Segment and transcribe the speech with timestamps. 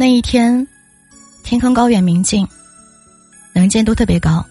[0.00, 0.64] 那一天，
[1.42, 2.46] 天空高远明净，
[3.52, 4.46] 能见度特别高。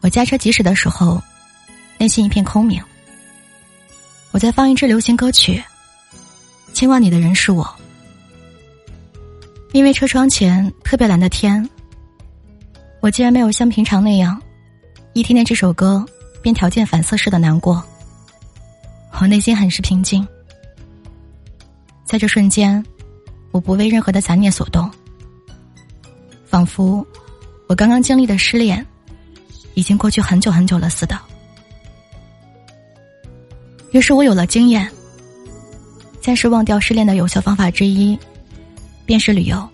[0.00, 1.20] 我驾车疾驶的时候，
[1.98, 2.80] 内心一片空明。
[4.30, 5.60] 我在放一支流行歌曲，
[6.72, 7.68] 牵挂你的人是我。
[9.72, 11.68] 因为车窗前特别蓝的天，
[13.00, 14.40] 我竟然没有像平常那样，
[15.14, 16.06] 一听见这首歌
[16.40, 17.82] 便条件反射似的难过。
[19.20, 20.24] 我内心很是平静，
[22.04, 22.84] 在这瞬间。
[23.50, 24.90] 我不为任何的杂念所动，
[26.46, 27.06] 仿佛
[27.66, 28.84] 我刚刚经历的失恋
[29.74, 31.18] 已经过去很久很久了似的。
[33.92, 34.88] 于是我有了经验，
[36.20, 38.16] 暂时忘掉失恋的有效方法之一，
[39.04, 39.68] 便是旅游。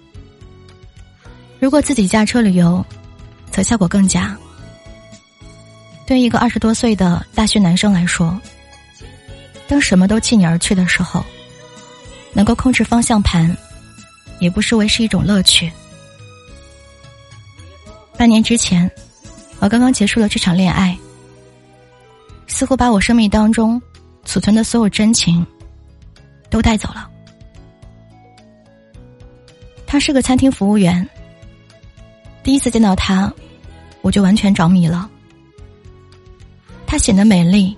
[1.61, 2.85] 如果自己驾车旅游，
[3.51, 4.37] 则效果更佳。
[6.07, 8.41] 对一个二十多岁的大学男生来说，
[9.69, 11.23] 当什么都弃你而去的时候，
[12.33, 13.55] 能够控制方向盘。
[14.39, 15.71] 也不失为是一种乐趣。
[18.17, 18.91] 半年之前，
[19.59, 20.97] 我刚刚结束了这场恋爱，
[22.47, 23.81] 似乎把我生命当中
[24.25, 25.47] 储存的所有真情
[26.49, 27.11] 都带走了。
[29.87, 31.09] 他是个餐厅服务员，
[32.43, 33.33] 第一次见到他，
[34.03, 35.11] 我就完全着迷了。
[36.87, 37.77] 他显得美丽、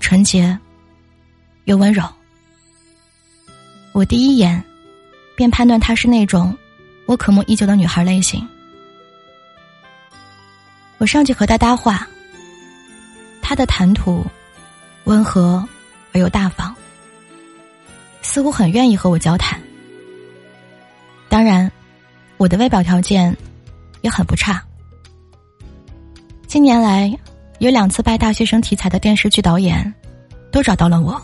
[0.00, 0.58] 纯洁
[1.64, 2.02] 又温柔，
[3.92, 4.62] 我第一眼。
[5.40, 6.54] 便判断她是那种
[7.06, 8.46] 我渴慕已久的女孩类型。
[10.98, 12.06] 我上去和她搭话，
[13.40, 14.22] 她的谈吐
[15.04, 15.66] 温和
[16.12, 16.74] 而又大方，
[18.20, 19.58] 似乎很愿意和我交谈。
[21.30, 21.72] 当然，
[22.36, 23.34] 我的外表条件
[24.02, 24.62] 也很不差。
[26.46, 27.10] 近年来，
[27.60, 29.90] 有两次拍大学生题材的电视剧导演
[30.52, 31.18] 都找到了我，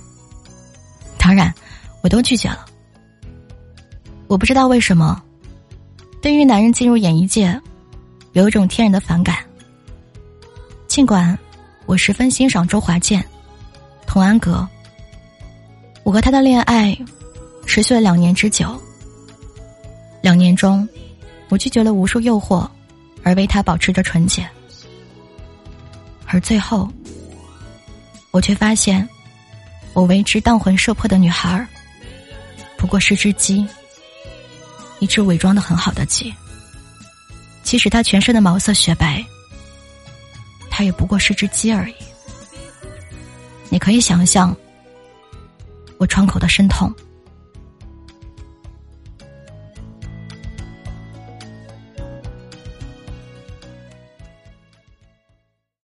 [1.18, 1.52] 当然，
[2.02, 2.64] 我都拒绝了。
[4.28, 5.22] 我不知道为什么，
[6.20, 7.60] 对于男人进入演艺界，
[8.32, 9.36] 有一种天然的反感。
[10.88, 11.38] 尽管
[11.84, 13.24] 我十分欣赏周华健、
[14.06, 14.66] 童安格，
[16.02, 16.96] 我和他的恋爱
[17.66, 18.80] 持续了两年之久。
[20.22, 20.88] 两年中，
[21.48, 22.68] 我拒绝了无数诱惑，
[23.22, 24.44] 而为他保持着纯洁。
[26.26, 26.88] 而最后，
[28.32, 29.08] 我却发现，
[29.92, 31.64] 我为之荡魂摄魄的女孩
[32.76, 33.64] 不过是只鸡。
[34.98, 36.34] 一只伪装的很好的鸡，
[37.62, 39.24] 即使它全身的毛色雪白，
[40.70, 41.94] 它也不过是只鸡而已。
[43.68, 44.56] 你可以想象
[45.98, 46.92] 我窗口的深痛。